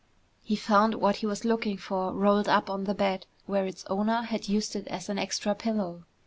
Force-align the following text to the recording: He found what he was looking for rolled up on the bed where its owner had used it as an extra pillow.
He 0.41 0.55
found 0.55 0.95
what 0.95 1.17
he 1.17 1.27
was 1.27 1.45
looking 1.45 1.77
for 1.77 2.11
rolled 2.11 2.49
up 2.49 2.71
on 2.71 2.85
the 2.85 2.95
bed 2.95 3.27
where 3.45 3.67
its 3.67 3.85
owner 3.87 4.23
had 4.23 4.49
used 4.49 4.75
it 4.75 4.87
as 4.87 5.09
an 5.09 5.19
extra 5.19 5.53
pillow. 5.53 6.05